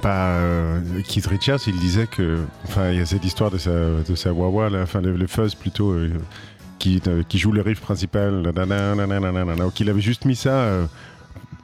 Pas 0.00 0.36
euh, 0.38 0.80
Keith 1.06 1.26
Richards, 1.26 1.60
il 1.66 1.78
disait 1.78 2.06
que. 2.06 2.38
Enfin, 2.64 2.90
il 2.90 2.98
y 2.98 3.02
a 3.02 3.06
cette 3.06 3.24
histoire 3.24 3.50
de 3.50 3.58
sa, 3.58 3.70
de 3.70 4.14
sa 4.14 4.32
wah-wah, 4.32 4.70
là, 4.70 4.80
enfin, 4.82 5.02
le, 5.02 5.16
le 5.16 5.26
fuzz 5.26 5.54
plutôt, 5.54 5.90
euh, 5.92 6.10
qui, 6.78 7.00
euh, 7.06 7.22
qui 7.28 7.38
joue 7.38 7.52
le 7.52 7.60
riff 7.60 7.80
principal, 7.80 8.40
nanana, 8.40 8.94
qu'il 9.74 9.90
avait 9.90 10.00
juste 10.00 10.24
mis 10.24 10.34
ça 10.36 10.50
euh, 10.50 10.86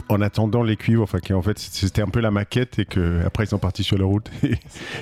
en 0.09 0.21
attendant 0.21 0.63
les 0.63 0.77
cuivres, 0.77 1.03
enfin, 1.03 1.19
qu'en 1.21 1.43
fait, 1.43 1.59
c'était 1.59 2.03
un 2.03 2.07
peu 2.09 2.21
la 2.21 2.31
maquette 2.31 2.79
et 2.79 2.85
qu'après, 2.85 3.45
ils 3.45 3.49
sont 3.49 3.59
partis 3.59 3.83
sur 3.85 3.99
la 3.99 4.05
route. 4.05 4.31
Et, 4.43 4.55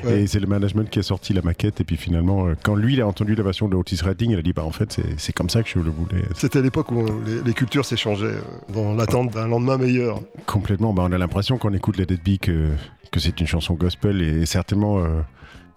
Ouais. 0.04 0.22
et 0.22 0.26
c'est 0.26 0.40
le 0.40 0.46
management 0.46 0.88
qui 0.90 0.98
a 0.98 1.02
sorti 1.02 1.32
la 1.32 1.42
maquette. 1.42 1.80
Et 1.80 1.84
puis 1.84 1.96
finalement, 1.96 2.46
euh, 2.46 2.54
quand 2.62 2.74
lui, 2.74 2.94
il 2.94 3.00
a 3.00 3.06
entendu 3.06 3.34
la 3.34 3.42
version 3.42 3.68
de 3.68 3.76
Otis 3.76 4.00
Redding, 4.02 4.30
il 4.32 4.38
a 4.38 4.42
dit, 4.42 4.52
bah, 4.52 4.64
en 4.64 4.70
fait, 4.70 5.00
c'est- 5.16 5.32
comme 5.32 5.48
ça 5.50 5.62
que 5.62 5.68
je 5.68 5.78
le 5.78 5.90
voulais. 5.90 6.22
C'était 6.34 6.60
l'époque 6.62 6.90
où 6.92 7.04
les, 7.26 7.42
les 7.44 7.52
cultures 7.54 7.84
s'échangeaient 7.84 8.26
euh, 8.26 8.72
dans 8.74 8.94
l'attente 8.94 9.32
d'un 9.32 9.46
lendemain 9.48 9.76
meilleur. 9.78 10.20
Complètement. 10.46 10.92
Bah, 10.92 11.04
on 11.08 11.12
a 11.12 11.18
l'impression 11.18 11.58
quand 11.58 11.70
on 11.70 11.74
écoute 11.74 11.96
les 11.98 12.06
Dead 12.06 12.20
que, 12.40 12.70
que 13.12 13.20
c'est 13.20 13.38
une 13.40 13.46
chanson 13.46 13.74
gospel 13.74 14.20
et 14.22 14.46
certainement 14.46 14.98
euh, 14.98 15.20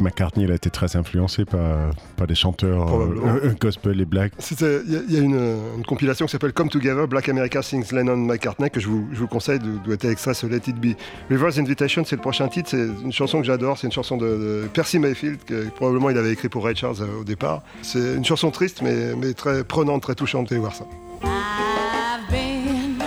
McCartney 0.01 0.45
il 0.45 0.51
a 0.51 0.55
été 0.55 0.69
très 0.69 0.95
influencé 0.95 1.45
par, 1.45 1.91
par 2.15 2.27
des 2.27 2.35
chanteurs 2.35 2.93
euh, 2.93 3.39
euh, 3.43 3.53
gospel 3.59 3.99
et 4.01 4.05
black. 4.05 4.33
Il 4.51 4.61
y 4.61 4.65
a, 4.65 5.01
il 5.07 5.13
y 5.13 5.17
a 5.17 5.19
une, 5.21 5.57
une 5.77 5.85
compilation 5.85 6.25
qui 6.25 6.31
s'appelle 6.31 6.53
Come 6.53 6.69
Together, 6.69 7.07
Black 7.07 7.29
America 7.29 7.61
Sings 7.61 7.91
Lennon 7.91 8.17
McCartney, 8.17 8.69
que 8.69 8.79
je 8.79 8.87
vous, 8.87 9.07
je 9.11 9.19
vous 9.19 9.27
conseille, 9.27 9.59
d'où 9.59 9.79
d'où 9.83 9.91
était 9.91 10.09
extrait 10.11 10.33
ce 10.33 10.47
Let 10.47 10.61
It 10.67 10.75
Be. 10.79 10.95
Reverse 11.29 11.57
Invitation, 11.57 12.03
c'est 12.05 12.15
le 12.15 12.21
prochain 12.21 12.47
titre, 12.47 12.69
c'est 12.69 12.87
une 13.03 13.11
chanson 13.11 13.39
que 13.39 13.45
j'adore, 13.45 13.77
c'est 13.77 13.87
une 13.87 13.93
chanson 13.93 14.17
de, 14.17 14.25
de 14.25 14.67
Percy 14.73 14.99
Mayfield, 14.99 15.39
que 15.45 15.69
probablement 15.69 16.09
il 16.09 16.17
avait 16.17 16.31
écrit 16.31 16.49
pour 16.49 16.65
Ray 16.65 16.75
Charles 16.75 16.97
euh, 17.01 17.21
au 17.21 17.23
départ. 17.23 17.61
C'est 17.81 18.15
une 18.15 18.25
chanson 18.25 18.51
triste, 18.51 18.81
mais, 18.81 19.15
mais 19.15 19.33
très 19.33 19.63
prenante, 19.63 20.01
très 20.01 20.15
touchante, 20.15 20.51
allez 20.51 20.59
voir 20.59 20.75
ça. 20.75 20.85
I've 21.23 22.29
been 22.29 23.01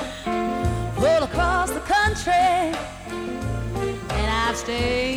all 0.99 1.23
across 1.23 1.71
the 1.71 1.83
country, 1.87 2.73
and 4.11 4.29
I've 4.29 4.57
stayed 4.57 5.12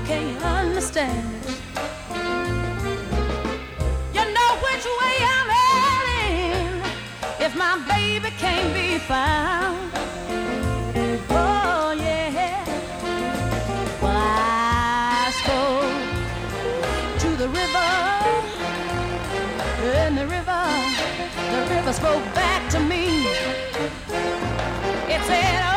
I 0.00 0.06
can't 0.06 0.42
understand 0.42 1.44
it. 1.44 1.60
You 4.14 4.24
know 4.32 4.50
which 4.64 4.84
way 5.00 5.14
I'm 5.34 5.48
heading 5.60 6.82
if 7.38 7.54
my 7.54 7.74
baby 7.86 8.30
can't 8.38 8.72
be 8.72 8.98
found. 8.98 9.92
Oh 11.30 11.92
yeah. 11.96 12.64
Well, 14.00 14.16
I 14.16 15.30
spoke 15.40 15.98
to 17.20 17.28
the 17.36 17.48
river, 17.48 17.90
and 19.98 20.16
the 20.16 20.26
river, 20.26 20.64
the 21.52 21.74
river 21.74 21.92
spoke 21.92 22.24
back 22.34 22.70
to 22.70 22.80
me. 22.80 23.26
It 25.14 25.22
said, 25.24 25.69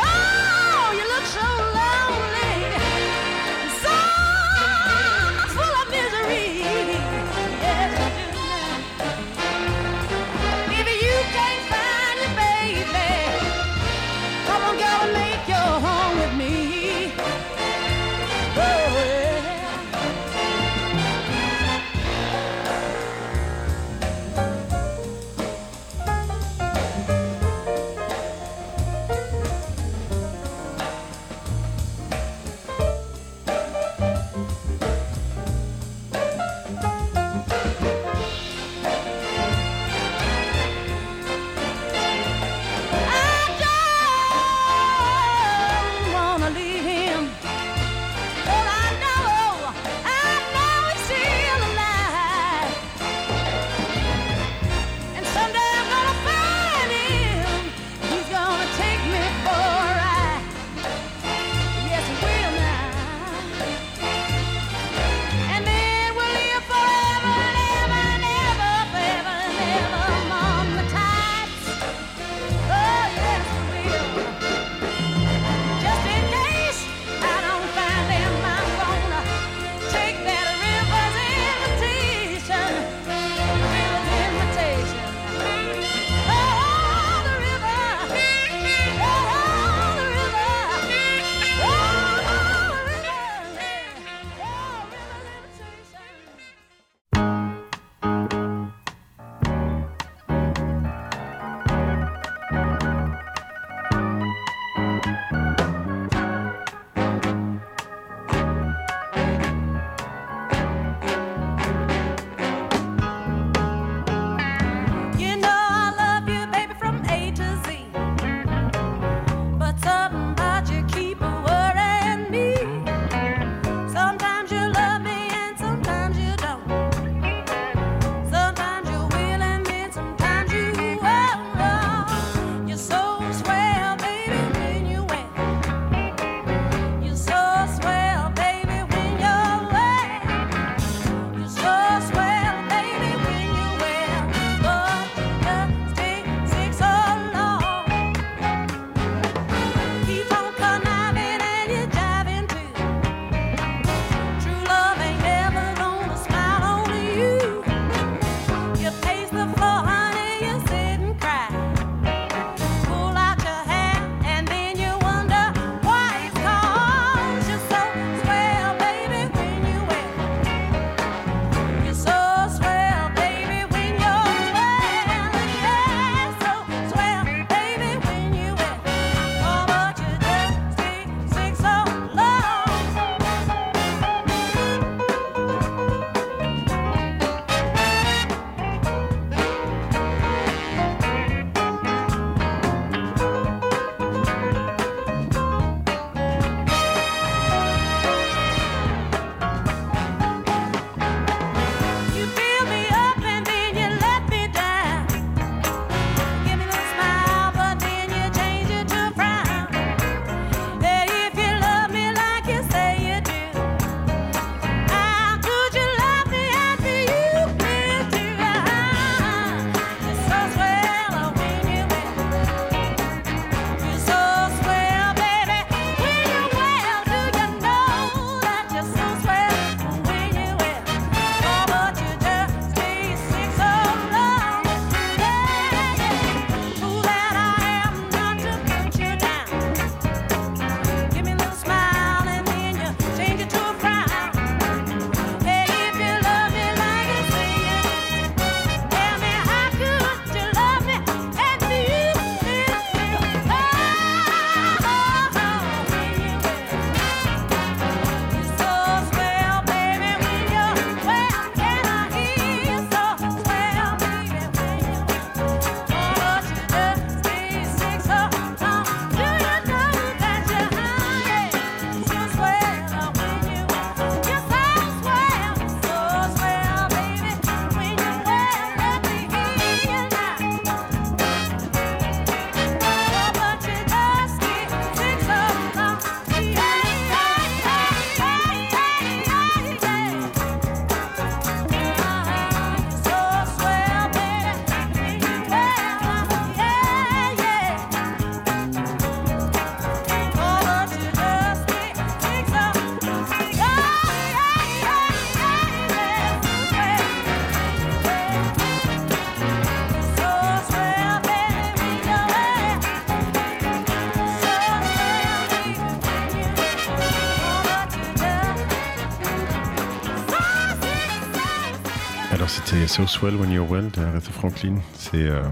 So 322.94 323.08
Swell 323.08 323.34
When 323.34 323.50
You're 323.50 323.68
Well 323.68 323.90
de 323.90 324.00
Aretha 324.00 324.30
Franklin. 324.30 324.76
C'est 324.92 325.26
euh, 325.26 325.42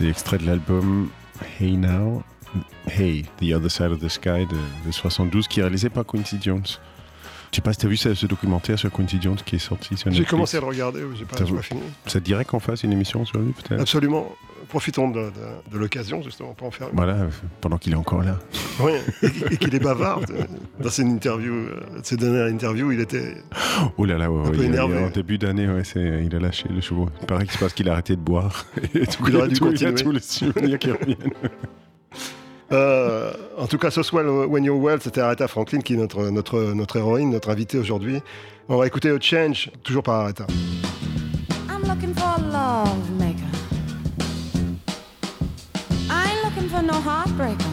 extrait 0.00 0.38
de 0.38 0.46
l'album 0.46 1.08
Hey 1.60 1.76
Now, 1.76 2.24
Hey, 2.88 3.26
The 3.40 3.52
Other 3.54 3.70
Side 3.70 3.92
of 3.92 4.00
the 4.00 4.08
Sky 4.08 4.44
de, 4.44 4.56
de 4.84 4.90
72 4.90 5.46
qui 5.46 5.60
est 5.60 5.62
réalisé 5.62 5.88
par 5.88 6.04
Quincy 6.04 6.36
Jones. 6.42 6.64
Je 7.50 7.56
sais 7.56 7.62
pas 7.62 7.72
si 7.72 7.78
tu 7.80 7.86
as 7.86 7.88
vu 7.88 7.96
ce, 7.96 8.14
ce 8.14 8.26
documentaire 8.26 8.78
sur 8.78 8.90
Quincy 8.92 9.18
Jones 9.20 9.36
qui 9.44 9.56
est 9.56 9.58
sorti 9.58 9.96
sur 9.96 10.10
J'ai 10.12 10.24
commencé 10.24 10.56
à 10.58 10.60
le 10.60 10.66
regarder, 10.66 11.02
oui, 11.02 11.16
j'ai 11.18 11.24
pas, 11.24 11.36
T'as 11.36 11.44
pas 11.46 11.62
fini. 11.62 11.80
Ça 12.06 12.20
te 12.20 12.24
dirait 12.24 12.44
qu'on 12.44 12.60
fasse 12.60 12.82
une 12.84 12.92
émission 12.92 13.24
sur 13.24 13.38
lui 13.40 13.52
peut-être? 13.52 13.80
Absolument. 13.80 14.34
Profitons 14.68 15.08
de, 15.08 15.20
de- 15.20 15.72
de 15.72 15.78
l'occasion, 15.78 16.20
justement, 16.22 16.52
pour 16.52 16.66
en 16.66 16.70
faire 16.70 16.88
une. 16.90 16.96
Voilà, 16.96 17.16
pendant 17.62 17.78
qu'il 17.78 17.94
est 17.94 17.96
encore 17.96 18.22
là. 18.22 18.38
Oui, 18.80 18.92
et, 19.22 19.54
et 19.54 19.56
qu'il 19.56 19.74
est 19.74 19.78
bavard. 19.78 20.20
Dans 20.78 20.90
ses 20.90 21.04
interviews, 21.04 21.54
euh, 21.54 21.80
ses 22.02 22.18
dernières 22.18 22.52
interviews, 22.52 22.92
il 22.92 23.00
était. 23.00 23.36
Oh 23.96 24.04
là 24.04 24.18
là, 24.18 24.30
ouais, 24.30 24.40
Un 24.40 24.50
ouais, 24.50 24.50
peu 24.50 24.56
il 24.58 24.62
a- 24.64 24.66
énervé. 24.66 24.98
en 25.04 25.08
début 25.08 25.38
d'année, 25.38 25.66
ouais, 25.68 25.82
il 25.96 26.34
a 26.36 26.38
lâché 26.38 26.68
le 26.68 26.82
chevaux. 26.82 27.08
Il 27.22 27.26
paraît 27.26 27.46
que 27.46 27.52
c'est 27.52 27.60
parce 27.60 27.72
qu'il 27.72 27.88
a 27.88 27.92
arrêté 27.92 28.14
de 28.14 28.20
boire. 28.20 28.66
Et 28.94 29.06
tout, 29.06 29.24
Il 29.26 29.36
aurait 29.36 29.48
dû 29.48 29.54
tout- 29.54 29.72
il 29.72 29.80
y 29.80 29.86
a 29.86 29.92
tous 29.92 30.10
les 30.12 30.20
souvenirs 30.20 30.78
qui 30.78 30.90
reviennent. 30.90 31.16
Euh, 32.70 33.32
en 33.56 33.66
tout 33.66 33.78
cas, 33.78 33.90
ce 33.90 34.02
soit 34.02 34.22
When 34.22 34.64
You're 34.64 34.78
Well, 34.78 35.00
c'était 35.00 35.20
Aretha 35.20 35.48
Franklin 35.48 35.80
qui 35.80 35.94
est 35.94 35.96
notre, 35.96 36.28
notre, 36.30 36.60
notre 36.74 36.96
héroïne, 36.96 37.30
notre 37.30 37.50
invitée 37.50 37.78
aujourd'hui. 37.78 38.20
On 38.68 38.76
va 38.76 38.86
écouter 38.86 39.10
A 39.10 39.18
Change, 39.20 39.70
toujours 39.82 40.02
par 40.02 40.20
Aretha. 40.20 40.46
I'm 41.70 41.82
looking 41.88 42.14
for 42.14 42.34
a 42.36 42.40
love 42.40 43.10
maker. 43.18 43.46
I 46.10 46.30
ain't 46.30 46.44
looking 46.44 46.68
for 46.68 46.82
no 46.82 46.92
heartbreaker. 46.92 47.64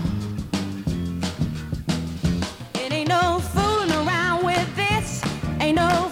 It 2.75 2.93
ain't 2.93 3.09
no 3.09 3.39
fooling 3.39 3.91
around 3.91 4.45
with 4.45 4.65
this, 4.77 5.21
ain't 5.59 5.75
no 5.75 6.09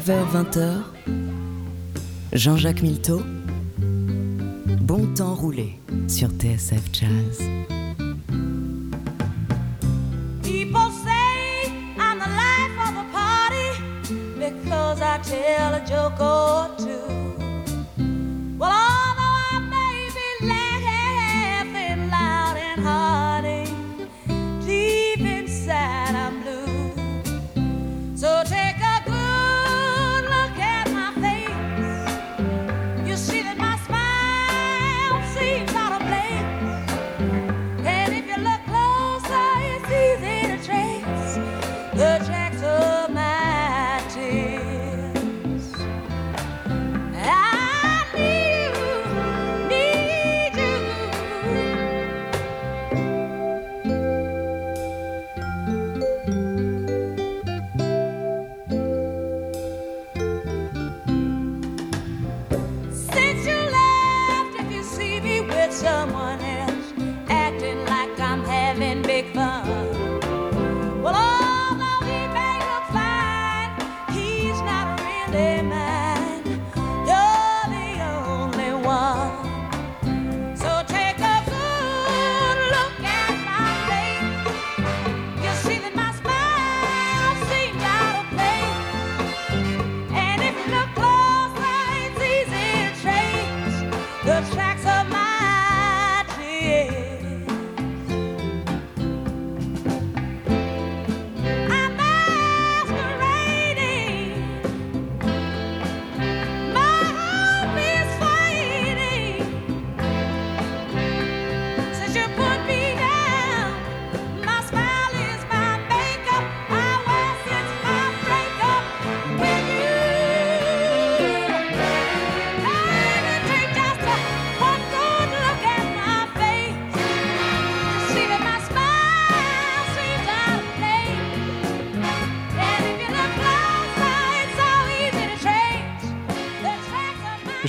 19h-20h, 0.00 0.82
Jean-Jacques 2.32 2.80
Milteau, 2.80 3.20
Bon 4.80 5.06
temps 5.14 5.34
roulé 5.34 5.78
sur 6.08 6.28
TSF 6.28 6.82
Jazz. 6.90 7.40
People 10.42 10.90
say 11.04 11.70
I'm 11.98 12.18
the 12.18 12.30
life 12.30 12.76
of 12.86 12.94
the 12.94 13.04
party 13.12 13.68
because 14.38 15.02
I 15.02 15.18
tell 15.22 15.74
a 15.74 15.84
joke 15.86 16.18
or 16.18 16.79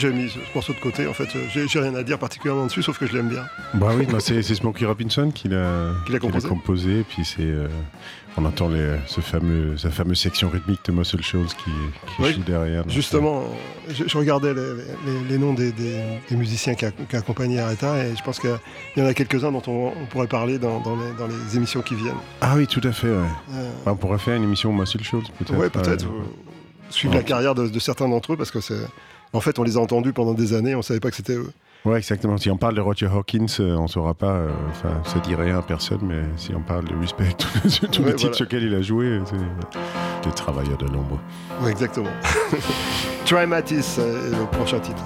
J'ai 0.01 0.11
mis 0.11 0.29
ce 0.29 0.39
morceau 0.55 0.73
de 0.73 0.79
côté, 0.79 1.05
en 1.05 1.13
fait, 1.13 1.27
j'ai 1.53 1.79
rien 1.79 1.93
à 1.93 2.01
dire 2.01 2.17
particulièrement 2.17 2.65
dessus, 2.65 2.81
sauf 2.81 2.97
que 2.97 3.05
je 3.05 3.13
l'aime 3.13 3.29
bien. 3.29 3.43
Bah 3.75 3.89
oui, 3.95 4.07
bah 4.09 4.17
c'est 4.19 4.41
Smokey 4.41 4.83
Robinson 4.85 5.29
qui 5.29 5.47
l'a 5.47 5.91
composé. 6.49 6.99
et 7.01 7.03
puis 7.03 7.23
c'est 7.23 7.41
euh, 7.41 7.67
on 8.37 8.45
entend 8.45 8.67
les, 8.69 8.95
ce 9.05 9.21
fameux, 9.21 9.77
sa 9.77 9.91
fameuse 9.91 10.19
section 10.19 10.49
rythmique 10.49 10.79
de 10.85 10.91
Muscle 10.91 11.21
Shoals 11.21 11.47
qui, 11.47 11.65
qui 11.65 12.21
Oui, 12.21 12.33
joue 12.33 12.41
derrière. 12.41 12.83
Justement, 12.89 13.43
je, 13.89 14.05
je 14.07 14.17
regardais 14.17 14.53
les, 14.53 14.61
les- 15.05 15.29
les 15.29 15.37
noms 15.37 15.53
des, 15.53 15.71
des- 15.71 16.01
des 16.29 16.35
musiciens 16.35 16.73
qui, 16.73 16.85
a- 16.85 16.91
qui 16.91 17.15
accompagnaient 17.15 17.59
Aretha 17.59 18.03
et 18.05 18.15
je 18.15 18.23
pense 18.23 18.39
qu'il 18.39 18.49
y 18.97 19.01
en 19.01 19.05
a 19.05 19.13
quelques-uns 19.13 19.51
dont 19.51 19.61
on, 19.67 19.91
on 20.01 20.05
pourrait 20.07 20.27
parler 20.27 20.57
dans, 20.57 20.79
dans 20.79 20.95
les, 20.95 21.11
dans 21.19 21.27
les 21.27 21.57
émissions 21.57 21.81
qui 21.81 21.93
viennent. 21.95 22.09
euh, 22.15 22.39
Ah 22.41 22.53
oui, 22.55 22.65
tout 22.67 22.81
à 22.85 22.91
fait. 22.91 23.07
Ouais. 23.09 23.27
Euh, 23.53 23.69
Bah, 23.85 23.91
on 23.91 23.97
pourrait 23.97 24.17
faire 24.17 24.35
une 24.35 24.43
émission 24.43 24.71
Muscle 24.73 25.03
Shoals 25.03 25.23
peut-être. 25.37 25.55
ouais, 25.59 25.69
peut-être. 25.69 26.05
euh, 26.05 26.21
euh, 26.21 26.89
suivre 26.89 27.13
ouais. 27.13 27.19
la 27.19 27.23
carrière 27.25 27.53
de, 27.53 27.67
de 27.67 27.79
certains 27.79 28.07
d'entre 28.07 28.33
eux 28.33 28.37
parce 28.37 28.49
que 28.51 28.61
c'est. 28.61 28.79
En 29.33 29.39
fait, 29.41 29.57
on 29.59 29.63
les 29.63 29.77
a 29.77 29.79
entendus 29.79 30.13
pendant 30.13 30.33
des 30.33 30.53
années, 30.53 30.75
on 30.75 30.81
savait 30.81 30.99
pas 30.99 31.09
que 31.09 31.15
c'était 31.15 31.35
eux. 31.35 31.51
Ouais, 31.85 31.97
exactement. 31.97 32.37
Si 32.37 32.49
on 32.51 32.57
parle 32.57 32.75
de 32.75 32.81
Roger 32.81 33.07
Hawkins, 33.07 33.45
euh, 33.59 33.75
on 33.75 33.87
saura 33.87 34.13
pas. 34.13 34.33
euh, 34.33 34.49
Enfin, 34.69 35.01
ça 35.03 35.19
dit 35.19 35.33
rien 35.33 35.57
à 35.57 35.61
personne, 35.63 36.01
mais 36.03 36.21
si 36.37 36.53
on 36.53 36.61
parle 36.61 36.85
de 36.85 36.95
Respect, 36.95 37.33
tous 37.37 38.01
Ouais, 38.01 38.09
les 38.09 38.15
titres 38.15 38.19
voilà. 38.19 38.33
sur 38.35 38.43
lesquels 38.45 38.63
il 38.63 38.75
a 38.75 38.81
joué, 38.83 39.19
c'est 39.25 40.29
des 40.29 40.35
travailleurs 40.35 40.77
de 40.77 40.85
l'ombre. 40.85 41.19
Ouais, 41.63 41.71
exactement. 41.71 42.09
Try 43.25 43.47
Matisse 43.47 43.97
euh, 43.99 44.27
est 44.27 44.37
le 44.37 44.45
prochain 44.45 44.79
titre. 44.79 45.01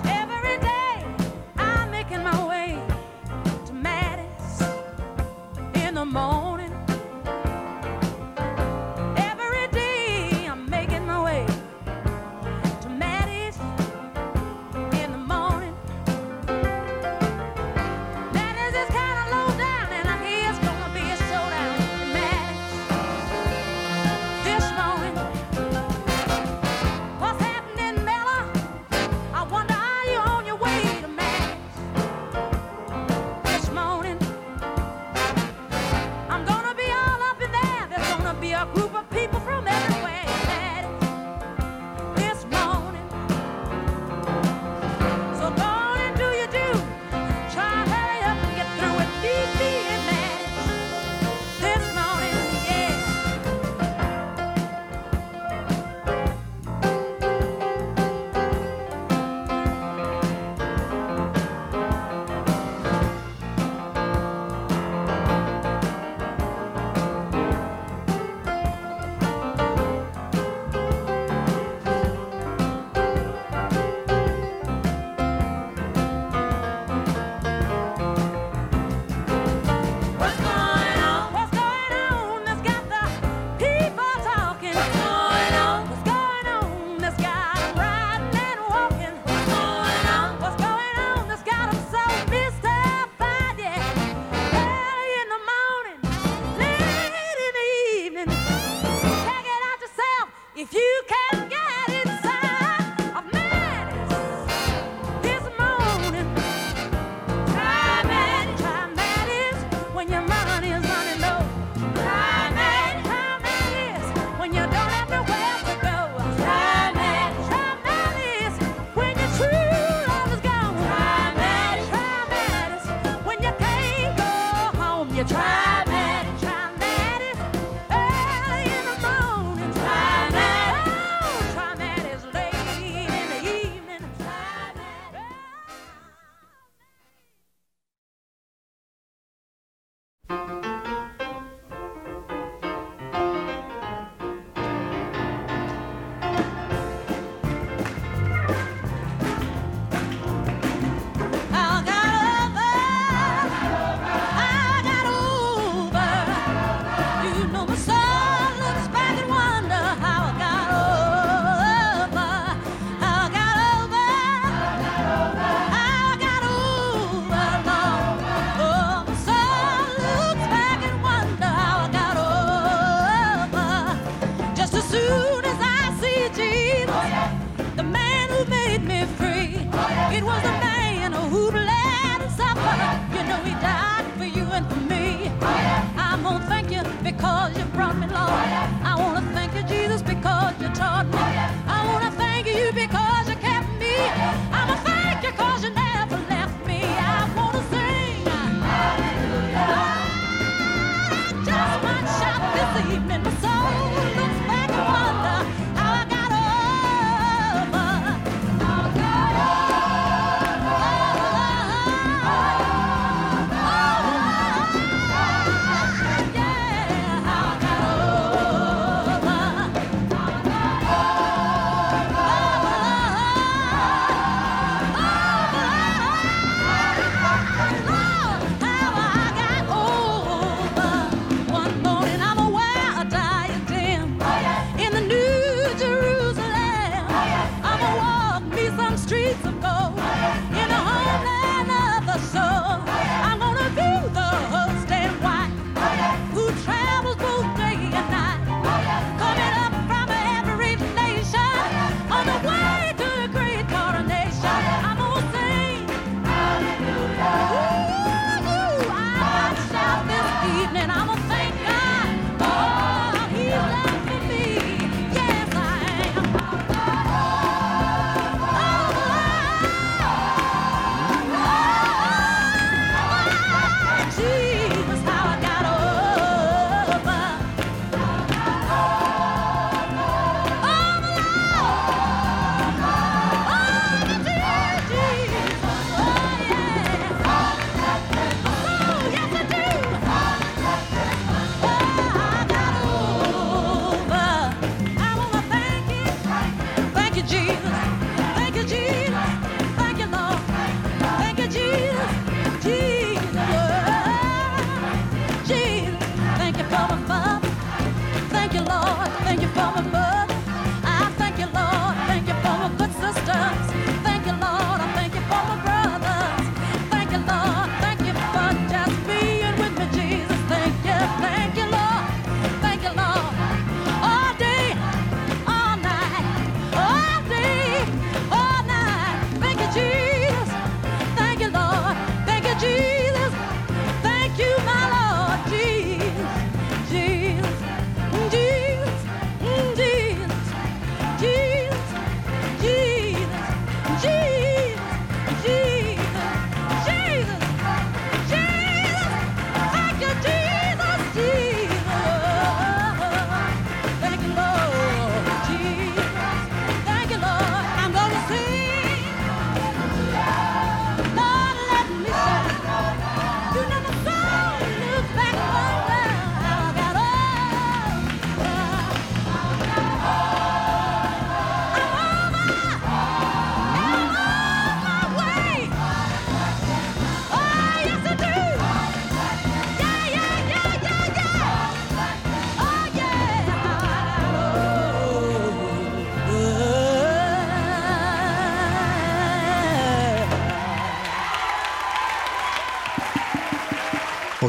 taught 190.76 191.06
me. 191.14 191.35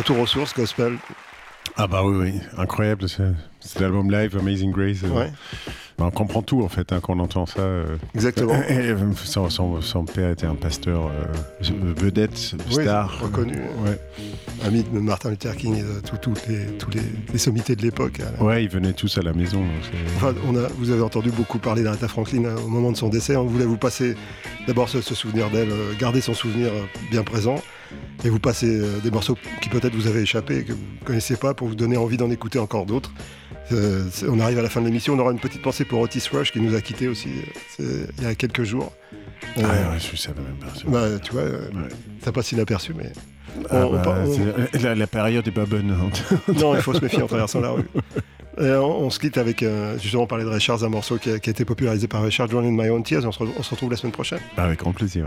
Retour 0.08 0.22
aux 0.22 0.26
sources, 0.28 0.54
gospel. 0.54 0.98
Ah 1.76 1.88
bah 1.88 2.02
oui, 2.04 2.14
oui, 2.16 2.40
incroyable. 2.56 3.08
ce- 3.08 3.32
Cet 3.58 3.82
album 3.82 4.08
live, 4.08 4.36
Amazing 4.38 4.70
Grace. 4.70 4.98
euh, 5.02 5.08
Ouais, 5.08 5.32
bah, 5.98 6.04
on 6.06 6.10
comprend 6.12 6.42
tout 6.42 6.62
en 6.62 6.68
fait 6.68 6.92
hein, 6.92 7.00
quand 7.02 7.14
on 7.16 7.18
entend 7.18 7.44
ça. 7.44 7.58
euh. 7.58 7.96
exactement. 8.14 8.54
Et, 8.68 8.90
euh, 8.90 8.96
son, 9.24 9.50
son- 9.50 9.80
son 9.80 10.04
père 10.04 10.30
était 10.30 10.46
un 10.46 10.54
pasteur 10.54 11.06
euh, 11.10 11.64
vedette, 11.96 12.54
Oui, 12.68 12.84
star. 12.84 13.18
reconnu. 13.20 13.56
Ouais. 13.84 13.98
Ami 14.64 14.84
de 14.84 14.96
Martin 15.00 15.30
Luther 15.30 15.56
King 15.56 15.74
et 15.78 15.82
de 15.82 16.16
tout- 16.18 16.34
les, 16.48 16.66
tous 16.78 16.90
les, 16.90 17.00
les 17.32 17.38
sommités 17.38 17.74
de 17.74 17.82
l'époque. 17.82 18.20
hein. 18.20 18.44
ouais, 18.44 18.62
ils 18.62 18.70
venaient 18.70 18.92
tous 18.92 19.18
à 19.18 19.22
la 19.22 19.32
maison. 19.32 19.64
c'est- 19.82 20.14
Enfin, 20.18 20.34
on 20.46 20.54
a, 20.54 20.68
vous 20.78 20.90
avez 20.92 21.02
entendu 21.02 21.32
beaucoup 21.32 21.58
parler 21.58 21.82
d'Aretha 21.82 22.06
Franklin 22.06 22.44
au 22.64 22.68
moment 22.68 22.92
de 22.92 22.96
son 22.96 23.08
décès. 23.08 23.34
On 23.34 23.46
voulait 23.46 23.64
vous 23.66 23.76
passer 23.78 24.14
d'abord 24.68 24.88
ce, 24.88 25.00
ce 25.00 25.16
souvenir 25.16 25.50
d'elle, 25.50 25.70
garder 25.98 26.20
son 26.20 26.32
souvenir 26.32 26.70
bien 27.10 27.24
présent, 27.24 27.56
et 28.26 28.30
vous 28.30 28.38
passer 28.40 28.66
euh, 28.68 28.98
des 29.02 29.10
morceaux 29.10 29.36
qui 29.62 29.68
peut-être 29.68 29.94
vous 29.94 30.06
avaient 30.08 30.22
échappé 30.22 30.58
et 30.58 30.64
que 30.64 30.72
vous 30.72 30.78
ne 31.00 31.06
connaissiez 31.06 31.36
pas 31.36 31.54
pour 31.54 31.68
vous 31.68 31.74
donner 31.76 31.96
envie 31.96 32.16
d'en 32.16 32.30
écouter 32.30 32.58
encore 32.58 32.84
d'autres. 32.86 33.12
Euh, 33.72 34.04
on 34.28 34.38
arrive 34.40 34.58
à 34.58 34.62
la 34.62 34.68
fin 34.68 34.80
de 34.80 34.86
l'émission. 34.86 35.14
On 35.14 35.18
aura 35.18 35.32
une 35.32 35.38
petite 35.40 35.62
pensée 35.62 35.84
pour 35.84 36.00
Otis 36.00 36.22
Rush 36.32 36.52
qui 36.52 36.60
nous 36.60 36.74
a 36.74 36.80
quittés 36.80 37.08
aussi 37.08 37.28
euh, 37.80 38.06
il 38.18 38.24
y 38.24 38.26
a 38.26 38.34
quelques 38.34 38.62
jours. 38.64 38.92
Ah 39.56 39.60
ouais, 39.60 39.98
je 39.98 40.16
savais 40.16 40.40
même 40.40 40.56
pas. 40.58 40.74
ça. 40.78 40.82
bah, 40.86 41.18
tu 41.22 41.32
vois, 41.32 41.42
Ouais. 41.44 41.88
ça 42.24 42.32
passe 42.32 42.52
inaperçu, 42.52 42.92
mais 42.96 43.12
Ah 43.70 43.86
on- 43.86 43.92
bah, 43.92 44.18
on 44.26 44.30
on- 44.32 44.82
la, 44.82 44.94
la 44.94 45.06
période 45.06 45.46
est 45.46 45.52
pas 45.52 45.66
bonne. 45.66 45.90
hein. 45.90 46.10
non, 46.60 46.74
il 46.74 46.80
faut 46.82 46.94
se 46.94 47.00
méfier 47.00 47.22
en 47.22 47.26
traversant 47.26 47.60
la 47.60 47.70
rue. 47.70 47.84
Et 48.58 48.70
on, 48.70 49.10
se 49.10 49.18
quitte 49.18 49.36
avec, 49.36 49.62
euh, 49.62 49.98
justement, 49.98 50.22
on 50.22 50.26
parlait 50.26 50.44
de 50.44 50.48
Richards, 50.48 50.82
un 50.84 50.88
morceau 50.88 51.18
qui 51.18 51.30
a, 51.30 51.38
qui 51.38 51.50
a 51.50 51.52
été 51.52 51.64
popularisé 51.66 52.08
par 52.08 52.22
Richard, 52.22 52.48
Join 52.48 52.64
in 52.64 52.70
My 52.72 52.88
Own 52.88 53.02
Tears. 53.02 53.24
On 53.26 53.32
se, 53.32 53.38
re- 53.40 53.48
on 53.58 53.62
se 53.62 53.70
retrouve 53.70 53.90
la 53.90 53.96
semaine 53.96 54.12
prochaine. 54.12 54.40
Avec 54.56 54.78
grand 54.78 54.92
plaisir. 54.92 55.26